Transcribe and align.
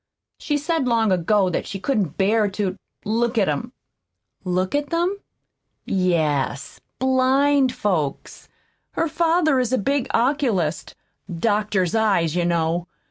She 0.39 0.57
said 0.57 0.87
long 0.87 1.11
ago 1.11 1.51
that 1.51 1.67
she 1.67 1.79
couldn't 1.79 2.17
bear 2.17 2.49
to 2.57 2.75
look 3.05 3.37
at 3.37 3.47
'em." 3.47 3.71
"Look 4.43 4.73
at 4.73 4.89
them?" 4.89 5.19
"Yes 5.85 6.81
blind 6.97 7.71
folks. 7.75 8.49
Her 8.93 9.07
father 9.07 9.59
is 9.59 9.71
a 9.71 9.77
big 9.77 10.07
oculist 10.11 10.95
doctors 11.39 11.93
eyes, 11.93 12.35
you 12.35 12.45
know. 12.45 12.87